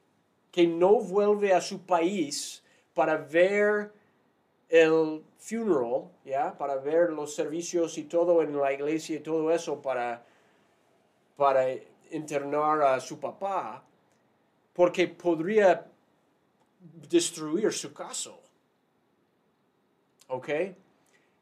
que 0.51 0.67
no 0.67 1.01
vuelve 1.01 1.53
a 1.53 1.61
su 1.61 1.85
país 1.85 2.63
para 2.95 3.17
ver 3.17 3.93
el 4.69 5.25
funeral, 5.39 6.11
¿ya? 6.25 6.57
Para 6.57 6.77
ver 6.77 7.11
los 7.11 7.35
servicios 7.35 7.99
y 7.99 8.05
todo 8.05 8.43
en 8.43 8.57
la 8.57 8.73
iglesia 8.73 9.17
y 9.17 9.21
todo 9.21 9.51
eso 9.51 9.81
para, 9.83 10.25
para 11.37 11.65
internar 12.11 12.83
a 12.83 13.01
su 13.01 13.19
papá, 13.19 13.83
porque 14.73 15.09
podría 15.09 15.87
destruir 17.09 17.73
su 17.73 17.93
caso. 17.93 18.41
¿Ok? 20.29 20.49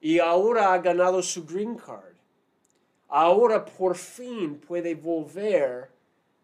y 0.00 0.18
ahora 0.18 0.72
ha 0.72 0.78
ganado 0.78 1.22
su 1.22 1.44
green 1.44 1.76
card. 1.76 2.15
Ahora 3.08 3.64
por 3.64 3.96
fin 3.96 4.58
puede 4.58 4.94
volver 4.94 5.88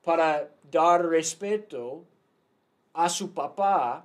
para 0.02 0.48
dar 0.70 1.06
respeto 1.06 2.04
a 2.92 3.08
su 3.08 3.32
papá 3.32 4.04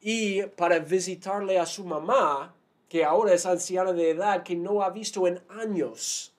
y 0.00 0.42
para 0.42 0.78
visitarle 0.78 1.58
a 1.58 1.66
su 1.66 1.84
mamá, 1.84 2.54
que 2.88 3.04
ahora 3.04 3.34
es 3.34 3.46
anciana 3.46 3.92
de 3.92 4.10
edad, 4.10 4.42
que 4.42 4.56
no 4.56 4.82
ha 4.82 4.90
visto 4.90 5.26
en 5.26 5.40
años. 5.48 6.32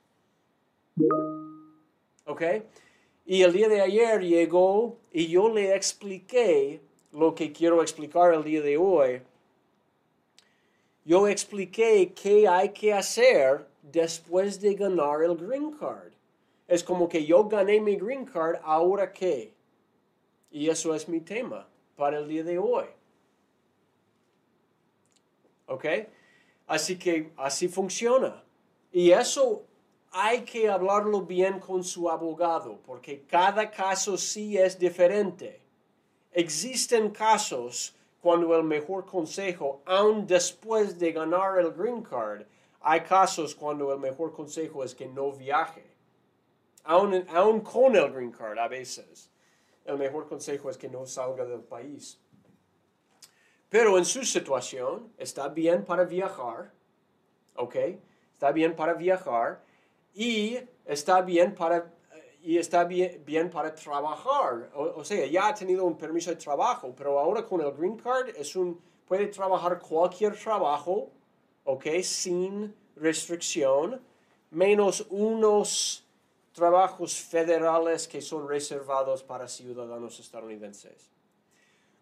¿Ok? 2.25 2.41
Y 3.25 3.41
el 3.41 3.53
día 3.53 3.69
de 3.69 3.81
ayer 3.81 4.22
llegó 4.22 4.98
y 5.12 5.27
yo 5.27 5.50
le 5.50 5.75
expliqué 5.75 6.81
lo 7.12 7.33
que 7.33 7.51
quiero 7.51 7.81
explicar 7.81 8.33
el 8.33 8.43
día 8.43 8.62
de 8.62 8.77
hoy 8.77 9.22
yo 11.05 11.27
expliqué 11.27 12.13
qué 12.13 12.48
hay 12.48 12.69
que 12.69 12.93
hacer 12.93 13.65
después 13.84 14.60
de 14.60 14.74
ganar 14.74 15.22
el 15.22 15.36
green 15.36 15.72
card. 15.72 16.13
Es 16.68 16.84
como 16.84 17.08
que 17.08 17.24
yo 17.25 17.44
gané 17.48 17.80
mi 17.80 17.98
green 17.98 18.25
card, 18.25 18.60
ahora 18.63 19.12
qué. 19.12 19.54
Y 20.50 20.70
eso 20.70 20.96
es 20.96 21.08
mi 21.08 21.20
tema 21.20 21.68
para 21.96 22.18
el 22.18 22.28
día 22.28 22.44
de 22.44 22.58
hoy. 22.58 22.86
¿Ok? 25.68 25.86
Así 26.68 26.98
que 26.98 27.32
así 27.38 27.68
funciona. 27.68 28.44
Y 28.92 29.12
eso 29.12 29.63
hay 30.12 30.42
que 30.42 30.70
hablarlo 30.70 31.22
bien 31.22 31.60
con 31.60 31.84
su 31.84 32.10
abogado, 32.10 32.80
porque 32.86 33.24
cada 33.28 33.70
caso 33.70 34.18
sí 34.18 34.58
es 34.58 34.78
diferente. 34.78 35.60
Existen 36.32 37.10
casos 37.10 37.96
cuando 38.22 38.56
el 38.56 38.63
mejor 38.63 39.06
consejo, 39.06 39.82
aun 39.86 40.25
después 40.25 40.98
de 40.98 41.12
ganar 41.12 41.60
el 41.60 41.72
green 41.72 42.04
card, 42.04 42.44
hay 42.84 43.02
casos 43.02 43.56
cuando 43.56 43.92
el 43.94 44.00
mejor 44.00 44.34
consejo 44.34 44.84
es 44.84 44.94
que 44.94 45.08
no 45.08 45.32
viaje. 45.32 45.86
Aun 46.84 47.62
con 47.62 47.96
el 47.96 48.12
green 48.12 48.32
card 48.32 48.60
a 48.60 48.68
veces, 48.68 49.32
el 49.86 49.98
mejor 49.98 50.28
consejo 50.28 50.70
es 50.70 50.78
que 50.78 50.90
no 50.90 51.06
salga 51.06 51.46
del 51.46 51.62
país. 51.62 52.20
Pero 53.70 53.98
en 53.98 54.06
su 54.06 54.24
situación 54.24 55.13
está 55.18 55.48
bien 55.48 55.86
para 55.86 56.04
viajar, 56.04 56.74
¿ok? 57.56 57.75
Está 58.34 58.52
bien 58.52 58.75
para 58.75 58.94
viajar 58.94 59.63
y 60.13 60.60
está 60.86 61.22
bien 61.22 61.56
para 61.56 61.92
y 62.44 62.58
está 62.58 62.84
bien 62.84 63.50
para 63.50 63.74
trabajar. 63.74 64.70
O, 64.75 65.04
sea, 65.06 65.25
ya 65.25 65.48
ha 65.48 65.56
tenido 65.56 65.86
un 65.86 65.98
permiso 65.98 66.30
de 66.30 66.36
trabajo, 66.36 66.94
pero 66.96 67.18
ahora 67.18 67.46
con 67.46 67.62
el 67.62 67.72
green 67.72 67.96
card 67.96 68.30
es 68.36 68.58
un, 68.58 68.82
puede 69.08 69.28
trabajar 69.28 69.80
cualquier 69.80 70.38
trabajo, 70.38 71.10
¿ok? 71.65 71.86
Sin 72.01 72.74
restricción, 72.96 74.01
menos 74.51 75.05
unos 75.10 76.05
trabajos 76.53 77.15
federales 77.15 78.08
que 78.08 78.22
son 78.22 78.48
reservados 78.48 79.24
para 79.24 79.48
ciudadanos 79.48 80.20
estadounidenses. 80.20 81.10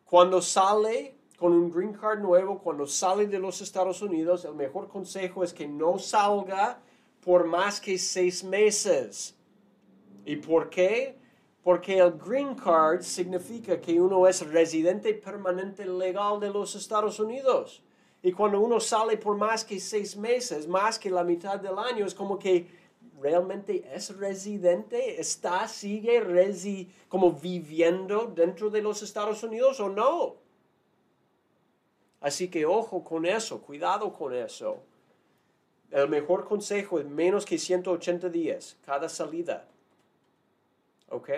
Cuando 0.05 0.41
sale 0.41 1.15
con 1.37 1.53
un 1.53 1.71
green 1.71 1.93
card 1.93 2.19
nuevo, 2.19 2.59
cuando 2.59 2.85
sale 2.85 3.27
de 3.27 3.39
los 3.39 3.61
Estados 3.61 4.01
Unidos, 4.01 4.45
el 4.45 4.55
mejor 4.55 4.89
consejo 4.89 5.43
es 5.43 5.53
que 5.53 5.67
no 5.67 5.97
salga 5.97 6.79
por 7.23 7.45
más 7.45 7.79
que 7.79 7.97
seis 7.97 8.43
meses 8.43 9.35
¿Y 10.25 10.35
por 10.37 10.69
qué? 10.69 11.15
Porque 11.63 11.97
el 11.97 12.11
green 12.11 12.55
card 12.55 13.01
significa 13.01 13.79
que 13.79 13.99
uno 13.99 14.27
es 14.27 14.45
residente 14.47 15.13
permanente 15.13 15.85
legal 15.85 16.39
de 16.39 16.49
los 16.49 16.75
Estados 16.75 17.19
Unidos. 17.19 17.83
Y 18.23 18.31
cuando 18.31 18.59
uno 18.59 18.79
sale 18.79 19.17
por 19.17 19.35
más 19.35 19.65
que 19.65 19.79
seis 19.79 20.15
meses, 20.15 20.67
más 20.67 20.99
que 20.99 21.09
la 21.09 21.23
mitad 21.23 21.59
del 21.59 21.77
año, 21.79 22.05
es 22.05 22.13
como 22.13 22.37
que 22.37 22.67
realmente 23.19 23.83
es 23.93 24.15
residente? 24.17 25.19
¿Está, 25.19 25.67
sigue 25.67 26.19
resi 26.19 26.91
como 27.07 27.31
viviendo 27.31 28.25
dentro 28.27 28.69
de 28.69 28.81
los 28.81 29.01
Estados 29.01 29.43
Unidos 29.43 29.79
o 29.79 29.89
no? 29.89 30.35
Así 32.19 32.49
que 32.49 32.65
ojo 32.65 33.03
con 33.03 33.25
eso, 33.25 33.61
cuidado 33.61 34.13
con 34.13 34.33
eso. 34.33 34.77
El 35.89 36.07
mejor 36.07 36.45
consejo 36.45 36.99
es 36.99 37.05
menos 37.05 37.45
que 37.45 37.57
180 37.57 38.29
días 38.29 38.77
cada 38.85 39.09
salida. 39.09 39.67
¿Ok? 41.09 41.29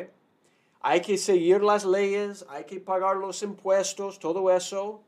Hay 0.81 1.01
que 1.01 1.17
seguir 1.17 1.63
las 1.63 1.85
leyes, 1.85 2.45
hay 2.49 2.65
que 2.65 2.79
pagar 2.79 3.15
los 3.15 3.41
impuestos, 3.41 4.19
todo 4.19 4.51
eso. 4.51 5.01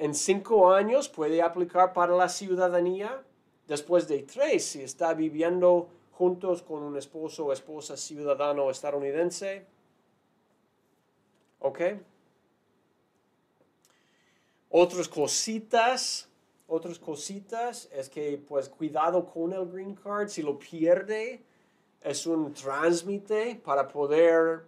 En 0.00 0.14
cinco 0.14 0.72
años 0.72 1.10
puede 1.10 1.42
aplicar 1.42 1.92
para 1.92 2.16
la 2.16 2.30
ciudadanía. 2.30 3.22
Después 3.68 4.08
de 4.08 4.22
tres, 4.22 4.64
si 4.64 4.80
está 4.80 5.12
viviendo 5.12 5.90
juntos 6.12 6.62
con 6.62 6.82
un 6.82 6.96
esposo 6.96 7.44
o 7.44 7.52
esposa 7.52 7.98
ciudadano 7.98 8.70
estadounidense. 8.70 9.66
¿Ok? 11.58 11.80
Otras 14.70 15.06
cositas, 15.06 16.30
otras 16.66 16.98
cositas 16.98 17.86
es 17.92 18.08
que 18.08 18.42
pues 18.48 18.70
cuidado 18.70 19.26
con 19.26 19.52
el 19.52 19.66
green 19.66 19.94
card, 19.94 20.28
si 20.28 20.40
lo 20.40 20.58
pierde 20.58 21.42
es 22.00 22.26
un 22.26 22.54
trámite 22.54 23.60
para 23.62 23.86
poder 23.86 24.62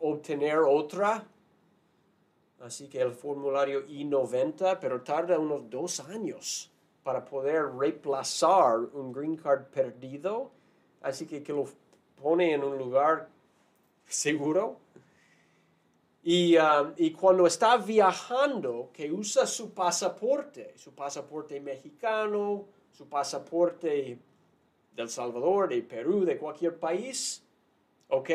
obtener 0.00 0.58
otra. 0.58 1.24
Así 2.60 2.88
que 2.88 3.00
el 3.00 3.12
formulario 3.12 3.84
I-90, 3.88 4.78
pero 4.80 5.00
tarda 5.00 5.38
unos 5.38 5.68
dos 5.70 6.00
años 6.00 6.70
para 7.02 7.24
poder 7.24 7.74
reemplazar 7.74 8.80
un 8.92 9.12
green 9.12 9.36
card 9.36 9.64
perdido. 9.66 10.50
Así 11.00 11.26
que 11.26 11.42
que 11.42 11.52
lo 11.54 11.64
pone 12.20 12.52
en 12.52 12.62
un 12.62 12.76
lugar 12.76 13.28
seguro. 14.06 14.76
Y, 16.22 16.58
um, 16.58 16.92
y, 16.98 17.12
cuando 17.12 17.46
está 17.46 17.78
viajando, 17.78 18.90
que 18.92 19.10
usa 19.10 19.46
su 19.46 19.72
pasaporte, 19.72 20.74
su 20.76 20.94
pasaporte 20.94 21.58
mexicano, 21.60 22.66
su 22.92 23.08
pasaporte 23.08 24.18
del 24.94 25.08
Salvador, 25.08 25.70
de 25.70 25.80
Perú, 25.80 26.26
de 26.26 26.36
cualquier 26.36 26.78
país, 26.78 27.42
¿ok? 28.08 28.30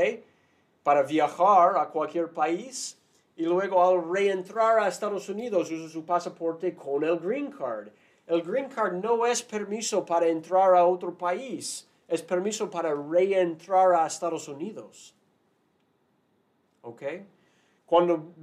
Para 0.81 1.03
viajar 1.03 1.77
a 1.77 1.89
cualquier 1.89 2.31
país 2.31 2.97
y 3.35 3.43
luego 3.43 3.83
al 3.83 4.09
reentrar 4.09 4.79
a 4.79 4.87
Estados 4.87 5.27
Unidos 5.29 5.69
usa 5.71 5.89
su 5.89 6.05
pasaporte 6.05 6.73
con 6.73 7.03
el 7.03 7.19
green 7.19 7.51
card. 7.51 7.89
El 8.27 8.41
green 8.41 8.69
card 8.69 8.93
no 8.93 9.25
es 9.25 9.43
permiso 9.43 10.05
para 10.05 10.27
entrar 10.27 10.75
a 10.75 10.85
otro 10.85 11.15
país, 11.17 11.87
es 12.07 12.21
permiso 12.21 12.69
para 12.69 12.93
reentrar 12.93 13.93
a 13.93 14.07
Estados 14.07 14.47
Unidos. 14.47 15.13
¿Ok? 16.81 17.03
Cuando, 17.85 18.33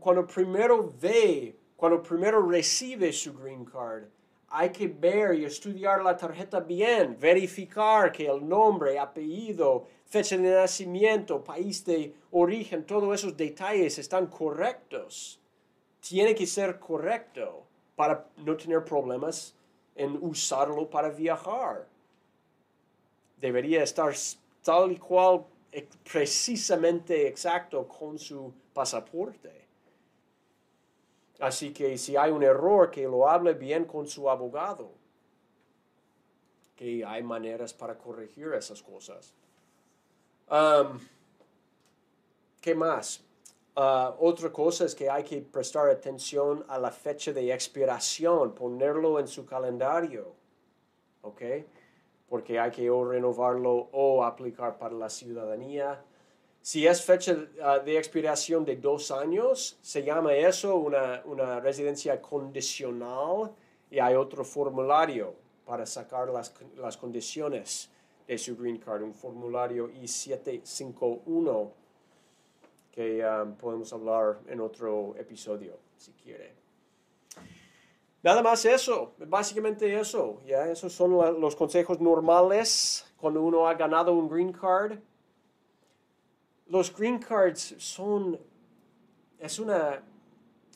cuando 0.00 0.26
primero 0.26 0.92
ve, 1.00 1.56
cuando 1.76 2.02
primero 2.02 2.48
recibe 2.48 3.12
su 3.12 3.34
green 3.34 3.64
card, 3.64 4.04
hay 4.50 4.70
que 4.70 4.88
ver 4.88 5.36
y 5.36 5.44
estudiar 5.44 6.02
la 6.02 6.16
tarjeta 6.16 6.58
bien, 6.58 7.16
verificar 7.18 8.10
que 8.10 8.26
el 8.26 8.46
nombre, 8.46 8.98
apellido, 8.98 9.86
fecha 10.06 10.36
de 10.36 10.50
nacimiento, 10.50 11.42
país 11.42 11.84
de 11.84 12.12
origen, 12.32 12.84
todos 12.84 13.14
esos 13.14 13.36
detalles 13.36 13.96
están 13.98 14.26
correctos. 14.26 15.40
Tiene 16.00 16.34
que 16.34 16.48
ser 16.48 16.80
correcto 16.80 17.64
para 17.94 18.26
no 18.38 18.56
tener 18.56 18.84
problemas 18.84 19.54
en 19.94 20.18
usarlo 20.20 20.90
para 20.90 21.10
viajar. 21.10 21.86
Debería 23.40 23.84
estar 23.84 24.12
tal 24.64 24.90
y 24.90 24.96
cual 24.96 25.44
precisamente 26.10 27.28
exacto 27.28 27.86
con 27.86 28.18
su 28.18 28.52
pasaporte. 28.72 29.69
Así 31.40 31.72
que 31.72 31.96
si 31.96 32.16
hay 32.16 32.30
un 32.30 32.42
error, 32.42 32.90
que 32.90 33.02
lo 33.02 33.28
hable 33.28 33.54
bien 33.54 33.86
con 33.86 34.06
su 34.06 34.28
abogado. 34.28 34.92
Que 36.76 37.04
hay 37.04 37.22
maneras 37.22 37.72
para 37.72 37.96
corregir 37.96 38.52
esas 38.52 38.82
cosas. 38.82 39.34
Um, 40.50 40.98
¿Qué 42.60 42.74
más? 42.74 43.22
Uh, 43.76 44.12
otra 44.18 44.52
cosa 44.52 44.84
es 44.84 44.94
que 44.94 45.08
hay 45.08 45.24
que 45.24 45.40
prestar 45.40 45.88
atención 45.88 46.64
a 46.68 46.78
la 46.78 46.90
fecha 46.90 47.32
de 47.32 47.52
expiración, 47.52 48.54
ponerlo 48.54 49.18
en 49.18 49.26
su 49.26 49.46
calendario. 49.46 50.34
¿Ok? 51.22 51.42
Porque 52.28 52.58
hay 52.58 52.70
que 52.70 52.90
o 52.90 53.04
renovarlo 53.04 53.88
o 53.92 54.24
aplicar 54.24 54.76
para 54.78 54.94
la 54.94 55.08
ciudadanía 55.08 56.04
si 56.62 56.86
es 56.86 57.02
fecha 57.02 57.36
ah, 57.62 57.78
de 57.78 57.96
expiración 57.96 58.64
de 58.64 58.76
dos 58.76 59.10
años, 59.10 59.78
se 59.80 60.02
llama 60.02 60.34
eso 60.34 60.76
una, 60.76 61.22
una, 61.24 61.60
residencia 61.60 62.20
condicional 62.20 63.52
y 63.90 63.98
hay 63.98 64.14
otro 64.14 64.44
formulario 64.44 65.34
para 65.64 65.86
sacar 65.86 66.28
las, 66.28 66.52
las 66.76 66.96
condiciones 66.96 67.90
de 68.26 68.38
su 68.38 68.56
green 68.56 68.78
card, 68.78 69.02
un 69.02 69.14
formulario 69.14 69.88
I-751 69.88 71.70
que 72.92 73.24
ah, 73.24 73.46
podemos 73.58 73.92
hablar 73.92 74.40
en 74.46 74.60
otro 74.60 75.14
episodio 75.16 75.78
si 75.96 76.12
quiere. 76.12 76.54
Nada 78.22 78.42
más 78.42 78.66
eso, 78.66 79.14
básicamente 79.16 79.98
eso, 79.98 80.42
ya 80.44 80.70
esos 80.70 80.92
son 80.92 81.40
los 81.40 81.56
consejos 81.56 82.00
normales 82.00 83.06
cuando 83.16 83.40
uno 83.42 83.66
ha 83.66 83.74
ganado 83.74 84.12
un 84.12 84.28
green 84.28 84.52
card 84.52 84.98
los 86.70 86.96
green 86.96 87.18
cards 87.18 87.74
son, 87.78 88.38
es 89.38 89.58
una, 89.58 90.02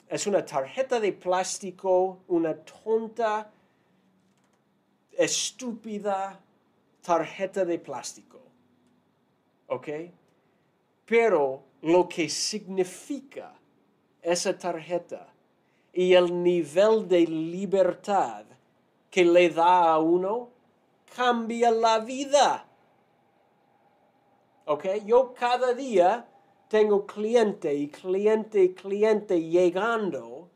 es 0.09 0.27
una 0.27 0.45
tarjeta 0.45 0.99
de 0.99 1.13
plástico, 1.13 2.19
una 2.27 2.55
tonta, 2.55 3.51
estúpida 5.13 6.41
tarjeta 7.01 7.65
de 7.65 7.79
plástico. 7.79 8.41
¿Ok? 9.69 9.89
Pero 11.07 11.63
lo 11.83 12.09
que 12.09 12.29
significa 12.29 13.55
esa 14.21 14.59
tarjeta 14.59 15.29
y 15.93 16.15
el 16.15 16.43
nivel 16.43 17.07
de 17.07 17.21
libertad 17.27 18.45
que 19.11 19.25
le 19.25 19.49
da 19.49 19.93
a 19.93 19.99
uno 20.01 20.49
cambia 21.15 21.71
la 21.71 22.01
vida. 22.01 22.67
¿Ok? 24.67 24.87
Yo 25.05 25.35
cada 25.35 25.75
día 25.75 26.27
tengo 26.69 27.07
cliente 27.07 27.75
y 27.75 27.89
cliente 27.89 28.63
y 28.63 28.75
cliente 28.75 29.41
llegando 29.41 30.49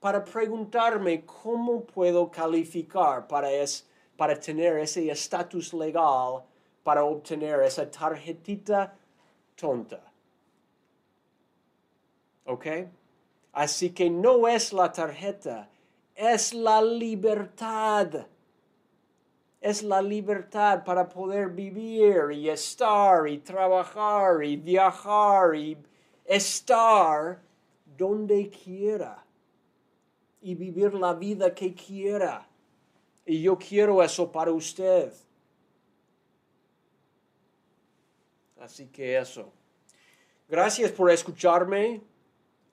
para 0.00 0.24
preguntarme 0.24 1.24
cómo 1.24 1.84
puedo 1.84 2.30
calificar 2.30 3.26
para, 3.28 3.50
es, 3.52 3.86
para 4.16 4.38
tener 4.38 4.78
ese 4.78 5.08
estatus 5.10 5.72
legal, 5.72 6.42
para 6.82 7.04
obtener 7.04 7.60
esa 7.62 7.88
tarjetita 7.88 8.96
tonta. 9.54 10.00
¿Ok? 12.46 12.66
Así 13.52 13.90
que 13.90 14.10
no 14.10 14.48
es 14.48 14.72
la 14.72 14.90
tarjeta, 14.90 15.68
es 16.16 16.52
la 16.54 16.82
libertad 16.82 18.26
es 19.62 19.84
la 19.84 20.02
libertad 20.02 20.82
para 20.84 21.08
poder 21.08 21.48
vivir 21.48 22.32
y 22.32 22.50
estar 22.50 23.28
y 23.28 23.38
trabajar 23.38 24.42
y 24.42 24.56
viajar 24.56 25.54
y 25.54 25.78
estar 26.24 27.40
donde 27.96 28.50
quiera 28.50 29.24
y 30.40 30.56
vivir 30.56 30.94
la 30.94 31.14
vida 31.14 31.54
que 31.54 31.72
quiera. 31.72 32.48
Y 33.24 33.40
yo 33.40 33.56
quiero 33.56 34.02
eso 34.02 34.32
para 34.32 34.50
usted. 34.50 35.12
Así 38.58 38.86
que 38.88 39.16
eso. 39.16 39.52
Gracias 40.48 40.90
por 40.90 41.08
escucharme. 41.08 42.00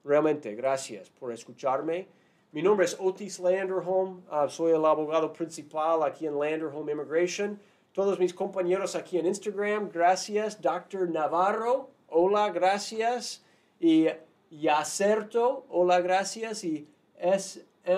Realmente, 0.02 0.56
gracias 0.56 1.08
por 1.08 1.32
escucharme. 1.32 2.08
Mi 2.52 2.62
nombre 2.62 2.84
es 2.84 2.96
Otis 2.98 3.38
Landerholm, 3.38 4.24
uh, 4.28 4.48
soy 4.48 4.72
el 4.72 4.84
abogado 4.84 5.32
principal 5.32 6.02
aquí 6.02 6.26
en 6.26 6.36
Landerholm 6.36 6.88
Immigration. 6.88 7.60
Todos 7.92 8.18
mis 8.18 8.34
compañeros 8.34 8.96
aquí 8.96 9.18
en 9.18 9.26
Instagram, 9.26 9.88
gracias. 9.88 10.60
Dr. 10.60 11.08
Navarro, 11.08 11.90
hola, 12.08 12.50
gracias. 12.50 13.44
Y 13.78 14.08
Yacerto, 14.50 15.64
hola, 15.68 16.00
gracias. 16.00 16.64
Y 16.64 16.88
SMNTDVE, 17.22 17.92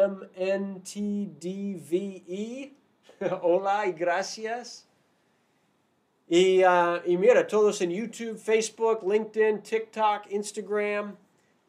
hola 3.40 3.86
y 3.86 3.92
gracias. 3.92 4.86
Y, 6.28 6.62
uh, 6.62 7.00
y 7.06 7.16
mira, 7.16 7.46
todos 7.46 7.80
en 7.80 7.90
YouTube, 7.90 8.36
Facebook, 8.36 9.00
LinkedIn, 9.02 9.62
TikTok, 9.62 10.30
Instagram. 10.30 11.16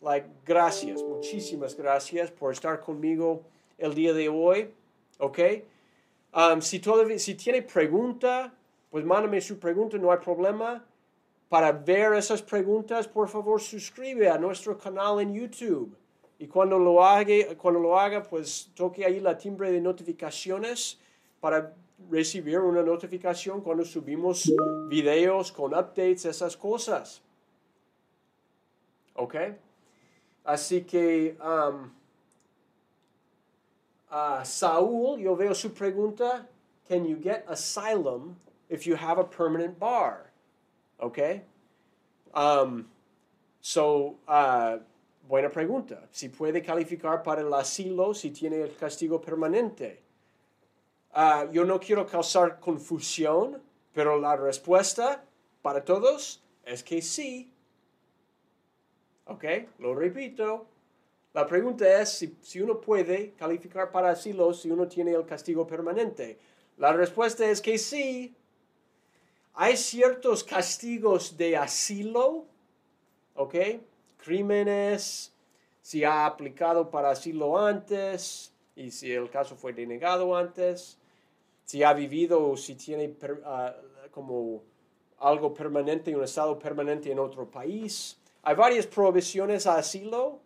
Like, 0.03 0.27
gracias, 0.45 1.01
muchísimas 1.01 1.77
gracias 1.77 2.29
por 2.29 2.51
estar 2.51 2.81
conmigo 2.81 3.41
el 3.77 3.95
día 3.95 4.11
de 4.11 4.27
hoy. 4.27 4.69
¿Ok? 5.17 5.39
Um, 6.35 6.59
si, 6.59 6.79
todavía, 6.79 7.17
si 7.17 7.35
tiene 7.35 7.61
pregunta, 7.61 8.53
pues 8.91 9.05
mándame 9.05 9.39
su 9.39 9.57
pregunta, 9.57 9.97
no 9.97 10.11
hay 10.11 10.17
problema. 10.17 10.83
Para 11.47 11.71
ver 11.71 12.15
esas 12.15 12.41
preguntas, 12.41 13.07
por 13.07 13.29
favor, 13.29 13.61
suscribe 13.61 14.29
a 14.29 14.37
nuestro 14.37 14.77
canal 14.77 15.21
en 15.21 15.33
YouTube. 15.33 15.95
Y 16.37 16.47
cuando 16.47 16.77
lo 16.77 17.01
haga, 17.05 17.55
cuando 17.57 17.79
lo 17.79 17.97
haga 17.97 18.23
pues 18.23 18.71
toque 18.75 19.05
ahí 19.05 19.21
la 19.21 19.37
timbre 19.37 19.71
de 19.71 19.79
notificaciones 19.79 20.99
para 21.39 21.73
recibir 22.11 22.59
una 22.59 22.83
notificación 22.83 23.61
cuando 23.61 23.85
subimos 23.85 24.51
videos 24.89 25.49
con 25.49 25.73
updates, 25.73 26.25
esas 26.25 26.57
cosas. 26.57 27.21
¿Ok? 29.13 29.35
Así 30.45 30.81
que 30.81 31.37
um, 31.39 31.89
Saúl, 34.43 35.19
yo 35.19 35.35
veo 35.35 35.53
su 35.53 35.69
pregunta, 35.69 36.47
can 36.87 37.05
you 37.05 37.15
get 37.15 37.45
asylum 37.47 38.35
if 38.69 38.85
you 38.85 38.95
have 38.95 39.17
a 39.17 39.23
permanent 39.23 39.79
bar? 39.79 40.31
¿Ok? 40.99 41.41
Um, 42.35 42.87
so, 43.61 44.15
uh, 44.27 44.79
buena 45.27 45.49
pregunta. 45.49 46.07
Si 46.11 46.29
puede 46.29 46.61
calificar 46.61 47.23
para 47.23 47.41
el 47.41 47.53
asilo 47.53 48.13
si 48.13 48.31
tiene 48.31 48.61
el 48.61 48.75
castigo 48.75 49.21
permanente. 49.21 50.01
Uh, 51.15 51.47
yo 51.51 51.63
no 51.63 51.79
quiero 51.79 52.05
causar 52.05 52.59
confusión, 52.59 53.61
pero 53.93 54.19
la 54.19 54.35
respuesta 54.35 55.23
para 55.61 55.83
todos 55.85 56.43
es 56.65 56.83
que 56.83 57.01
sí. 57.01 57.52
¿Ok? 59.25 59.45
Lo 59.79 59.95
repito. 59.95 60.67
La 61.33 61.47
pregunta 61.47 62.01
es 62.01 62.09
si, 62.09 62.37
si, 62.41 62.61
uno 62.61 62.79
puede 62.79 63.31
calificar 63.33 63.91
para 63.91 64.11
asilo 64.11 64.53
si 64.53 64.69
uno 64.69 64.87
tiene 64.87 65.11
el 65.11 65.25
castigo 65.25 65.65
permanente. 65.65 66.37
La 66.77 66.93
respuesta 66.93 67.49
es 67.49 67.61
que 67.61 67.77
sí. 67.77 68.35
Hay 69.55 69.77
ciertos 69.77 70.43
castigos 70.43 71.37
de 71.37 71.57
asilo, 71.57 72.45
¿ok? 73.35 73.55
Crímenes, 74.17 75.33
si 75.81 76.03
ha 76.03 76.25
aplicado 76.25 76.89
para 76.89 77.11
asilo 77.11 77.57
antes 77.57 78.53
y 78.75 78.89
si 78.89 79.11
el 79.11 79.29
caso 79.29 79.55
fue 79.55 79.73
denegado 79.73 80.35
antes, 80.35 80.97
si 81.65 81.83
ha 81.83 81.93
vivido 81.93 82.49
o 82.49 82.57
si 82.57 82.75
tiene 82.75 83.07
uh, 83.07 84.09
como 84.11 84.63
algo 85.19 85.53
permanente, 85.53 86.15
un 86.15 86.23
estado 86.23 86.57
permanente 86.57 87.11
en 87.11 87.19
otro 87.19 87.49
país. 87.49 88.17
Hay 88.43 88.55
varias 88.55 88.85
prohibiciones 88.85 89.65
a 89.65 89.77
asilo 89.77 90.39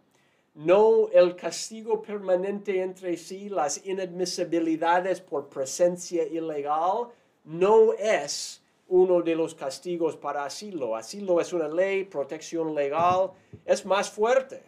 no 0.58 1.08
el 1.10 1.36
castigo 1.36 2.02
permanente 2.02 2.82
entre 2.82 3.16
sí, 3.16 3.48
las 3.48 3.86
inadmisibilidades 3.86 5.22
por 5.22 5.50
presencia 5.50 6.26
ilegal, 6.26 7.10
no 7.46 7.94
es 7.94 8.64
uno 8.88 9.22
de 9.22 9.36
los 9.36 9.54
castigos 9.54 10.18
para 10.18 10.46
asilo. 10.46 10.96
Asilo 10.96 11.40
es 11.40 11.54
una 11.54 11.68
ley, 11.68 12.06
protección 12.06 12.74
legal, 12.74 13.34
es 13.66 13.86
más 13.86 14.10
fuerte. 14.10 14.64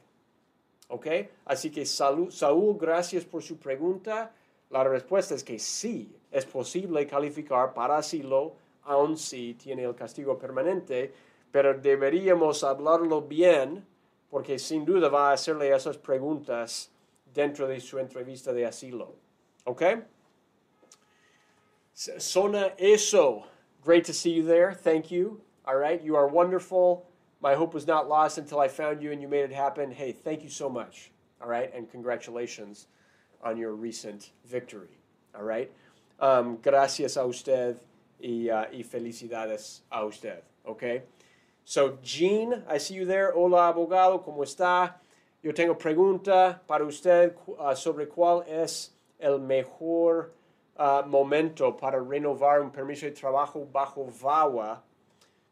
¿Ok? 0.90 1.08
Así 1.46 1.72
que 1.72 1.88
Saúl, 1.88 2.78
gracias 2.80 3.26
por 3.26 3.42
su 3.42 3.58
pregunta. 3.58 4.32
La 4.70 4.84
respuesta 4.84 5.34
es 5.34 5.44
que 5.44 5.58
sí, 5.58 6.16
es 6.30 6.46
posible 6.46 7.08
calificar 7.08 7.74
para 7.74 7.98
asilo, 7.98 8.54
aun 8.84 9.18
si 9.18 9.56
tiene 9.56 9.86
el 9.86 9.96
castigo 9.96 10.38
permanente, 10.38 11.12
pero 11.52 11.74
deberíamos 11.74 12.64
hablarlo 12.64 13.22
bien 13.22 13.86
porque 14.30 14.60
sin 14.60 14.86
duda 14.86 15.10
va 15.10 15.30
a 15.30 15.34
hacerle 15.34 15.74
esas 15.74 15.98
preguntas 15.98 16.92
dentro 17.34 17.68
de 17.68 17.80
su 17.80 17.98
entrevista 17.98 18.54
de 18.54 18.66
asilo. 18.66 19.16
¿Ok? 19.66 19.84
Sona 21.94 22.74
eso. 22.78 23.46
Great 23.84 24.06
to 24.06 24.14
see 24.14 24.32
you 24.32 24.44
there. 24.44 24.74
Thank 24.74 25.12
you. 25.12 25.42
All 25.66 25.76
right. 25.76 26.02
You 26.02 26.16
are 26.16 26.28
wonderful. 26.28 27.06
My 27.42 27.56
hope 27.56 27.74
was 27.74 27.88
not 27.88 28.08
lost 28.08 28.38
until 28.38 28.60
I 28.60 28.68
found 28.68 29.02
you 29.02 29.12
and 29.12 29.22
you 29.22 29.28
made 29.28 29.46
it 29.46 29.52
happen. 29.52 29.92
Hey, 29.92 30.12
thank 30.12 30.44
you 30.44 30.50
so 30.50 30.70
much. 30.70 31.12
All 31.42 31.48
right. 31.48 31.74
And 31.74 31.90
congratulations 31.90 32.88
on 33.44 33.58
your 33.58 33.74
recent 33.74 34.32
victory. 34.46 35.00
All 35.36 35.44
right. 35.44 35.72
Um, 36.20 36.58
gracias 36.62 37.18
a 37.18 37.26
usted 37.26 37.80
y, 38.22 38.50
uh, 38.50 38.66
y 38.72 38.84
felicidades 38.84 39.82
a 39.92 40.06
usted. 40.06 40.42
Okay. 40.68 41.04
So, 41.66 42.00
Jean, 42.02 42.64
I 42.68 42.80
see 42.80 42.96
you 42.96 43.06
there. 43.06 43.32
Hola, 43.36 43.68
abogado, 43.68 44.24
¿cómo 44.24 44.44
está? 44.44 44.96
Yo 45.44 45.54
tengo 45.54 45.78
pregunta 45.78 46.62
para 46.68 46.84
usted 46.84 47.36
uh, 47.48 47.76
sobre 47.76 48.08
cuál 48.08 48.44
es 48.48 48.92
el 49.20 49.40
mejor 49.40 50.32
uh, 50.78 51.06
momento 51.08 51.78
para 51.78 52.00
renovar 52.00 52.62
un 52.62 52.72
permiso 52.72 53.06
de 53.06 53.12
trabajo 53.12 53.68
bajo 53.72 54.06
VAWA. 54.06 54.84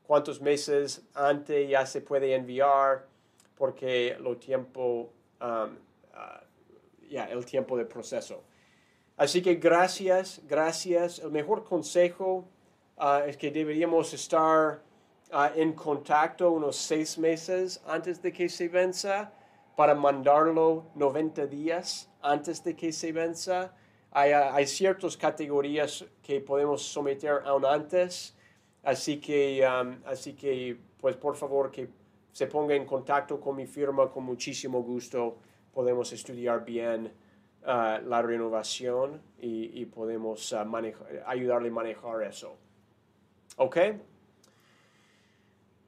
¿Cuántos 0.08 0.42
meses 0.42 1.04
antes 1.14 1.70
ya 1.70 1.86
se 1.86 2.02
puede 2.02 2.34
enviar? 2.34 3.06
Porque 3.56 4.18
lo 4.20 4.38
tiempo, 4.38 5.10
um, 5.42 5.76
uh, 6.14 7.08
ya, 7.10 7.26
el 7.26 7.46
tiempo 7.46 7.78
de 7.78 7.86
proceso. 7.86 8.44
Así 9.18 9.42
que 9.42 9.56
gracias, 9.56 10.42
gracias. 10.48 11.20
El 11.20 11.32
mejor 11.32 11.64
consejo 11.64 12.46
es 13.26 13.38
que 13.38 13.52
deberíamos 13.52 14.14
estar 14.14 14.82
uh, 15.32 15.52
en 15.56 15.74
contacto 15.74 16.52
unos 16.52 16.76
seis 16.76 17.18
meses 17.18 17.82
antes 17.88 18.22
de 18.22 18.32
que 18.32 18.50
se 18.50 18.68
venza 18.68 19.32
para 19.76 19.94
mandarlo 19.94 20.86
90 20.96 21.48
días 21.48 22.10
antes 22.22 22.64
de 22.64 22.76
que 22.76 22.92
se 22.92 23.12
venza. 23.12 23.74
Hay, 24.12 24.32
uh, 24.32 24.54
hay 24.54 24.66
ciertas 24.66 25.18
categorías 25.18 26.06
que 26.22 26.40
podemos 26.42 26.82
someter 26.82 27.42
aún 27.46 27.66
antes, 27.66 28.36
así 28.84 29.20
que, 29.20 29.66
um, 29.68 30.02
así 30.06 30.34
que, 30.34 30.78
pues 31.00 31.16
por 31.16 31.36
favor 31.36 31.72
que 31.72 31.90
se 32.32 32.48
ponga 32.48 32.76
en 32.76 32.86
contacto 32.86 33.40
con 33.40 33.56
mi 33.56 33.66
firma 33.66 34.10
con 34.12 34.24
muchísimo 34.24 34.82
gusto. 34.82 35.38
Podemos 35.74 36.12
estudiar 36.12 36.66
bien 36.66 37.12
uh, 37.64 38.08
la 38.08 38.22
renovación 38.22 39.22
y, 39.40 39.82
y 39.82 39.86
podemos 39.86 40.52
uh, 40.52 40.66
ayudarle 41.26 41.70
a 41.70 41.72
manejar 41.72 42.24
eso. 42.24 42.56
¿Ok? 43.58 43.78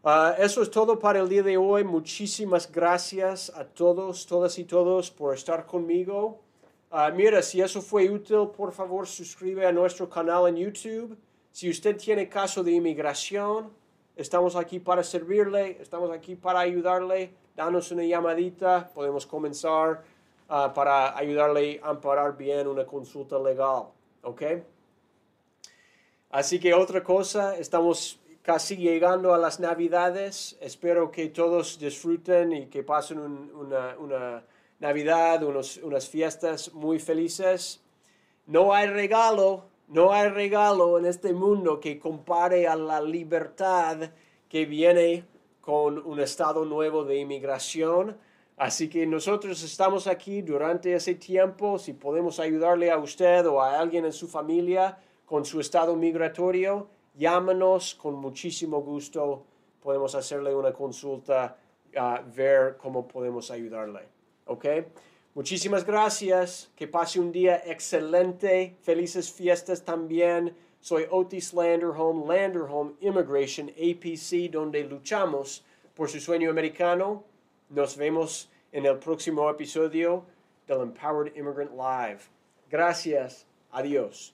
Ah, 0.01 0.33
eso 0.38 0.62
es 0.62 0.71
todo 0.71 0.97
para 0.97 1.19
el 1.19 1.27
día 1.27 1.43
de 1.43 1.57
hoy. 1.57 1.83
Muchísimas 1.83 2.71
gracias 2.71 3.51
a 3.53 3.65
todos, 3.65 4.25
todas 4.25 4.57
y 4.57 4.63
todos 4.63 5.12
por 5.12 5.33
estar 5.33 5.65
conmigo. 5.65 6.39
Uh, 6.89 7.13
mira, 7.13 7.41
si 7.41 7.59
eso 7.59 7.81
fue 7.81 8.09
útil, 8.09 8.47
por 8.55 8.71
favor 8.71 9.05
suscribe 9.05 9.65
a 9.67 9.73
nuestro 9.73 10.09
canal 10.09 10.47
en 10.47 10.55
YouTube. 10.55 11.17
Si 11.51 11.69
usted 11.69 11.97
tiene 11.97 12.29
caso 12.29 12.63
de 12.63 12.71
inmigración, 12.71 13.71
estamos 14.15 14.55
aquí 14.55 14.79
para 14.79 15.03
servirle, 15.03 15.77
estamos 15.81 16.12
aquí 16.12 16.35
para 16.35 16.62
ayudarle. 16.62 17.33
Danos 17.53 17.91
una 17.91 18.05
llamadita, 18.05 18.89
podemos 18.95 19.25
comenzar 19.25 20.01
uh, 20.49 20.73
para 20.73 21.17
ayudarle 21.17 21.81
a 21.83 21.89
amparar 21.89 22.38
bien 22.38 22.69
una 22.69 22.85
consulta 22.85 23.38
legal. 23.38 23.88
¿Ok? 24.23 24.43
Así 26.29 26.57
que 26.57 26.73
otra 26.73 27.03
cosa, 27.03 27.57
estamos 27.57 28.18
casi 28.41 28.78
llegando 28.78 29.34
a 29.34 29.38
las 29.38 29.60
Navidades. 29.60 30.58
Espero 30.62 31.12
que 31.12 31.30
todos 31.30 31.80
disfruten 31.80 32.54
y 32.54 32.65
que 32.67 32.84
pasen 32.84 33.19
una, 33.19 33.97
una, 33.97 34.43
Navidad, 34.80 35.43
unos, 35.43 35.78
unas 35.78 36.08
fiestas 36.08 36.73
muy 36.73 36.99
felices. 36.99 37.82
No 38.45 38.73
hay 38.73 38.88
regalo, 38.88 39.65
no 39.88 40.13
hay 40.13 40.30
regalo 40.30 40.97
en 40.97 41.06
este 41.06 41.34
mundo 41.34 41.80
que 41.80 41.99
compare 41.99 42.67
a 42.67 42.75
la 42.75 43.02
libertad 43.02 44.10
que 44.47 44.65
viene 44.65 45.25
con 45.62 45.99
un 45.99 46.19
estado 46.19 46.65
nuevo 46.65 47.04
de 47.04 47.17
inmigración. 47.17 48.17
Así 48.58 48.89
que 48.89 49.06
nosotros 49.06 49.63
estamos 49.63 50.08
aquí 50.08 50.41
durante 50.41 50.93
ese 50.93 51.15
tiempo. 51.15 51.78
Si 51.78 51.93
podemos 51.93 52.39
ayudarle 52.39 52.89
a 52.91 52.97
usted 52.97 53.45
o 53.47 53.62
a 53.62 53.80
alguien 53.80 54.06
en 54.06 54.13
su 54.13 54.28
familia 54.28 54.97
con 55.25 55.45
su 55.45 55.60
estado 55.60 55.95
migratorio, 55.95 56.88
llámanos 57.15 57.95
con 57.95 58.15
muchísimo 58.15 58.82
gusto. 58.82 59.45
Podemos 59.82 60.15
hacerle 60.15 60.54
una 60.54 60.74
consulta, 60.74 61.58
a 61.95 62.22
ver 62.36 62.78
cómo 62.78 63.08
podemos 63.08 63.52
ayudarle. 63.52 64.02
¿Ok? 64.45 64.65
Muchísimas 65.36 65.86
gracias. 65.86 66.72
Que 66.76 66.88
pase 66.88 67.19
un 67.19 67.32
día 67.32 67.62
excelente. 67.65 68.76
Felices 68.82 69.32
fiestas 69.32 69.84
también. 69.84 70.56
Soy 70.82 71.06
Otis 71.10 71.54
Landerholm, 71.54 72.28
Landerholm 72.28 72.95
Immigration 73.02 73.69
APC, 73.69 74.50
donde 74.52 74.84
luchamos 74.86 75.65
por 75.93 76.10
su 76.10 76.19
sueño 76.19 76.50
americano. 76.50 77.24
Nos 77.69 77.98
vemos 77.98 78.50
en 78.72 78.86
el 78.86 78.98
próximo 78.98 79.50
episodio 79.50 80.24
del 80.67 80.82
Empowered 80.82 81.36
Immigrant 81.36 81.72
Live. 81.72 82.22
Gracias. 82.69 83.45
Adiós. 83.72 84.34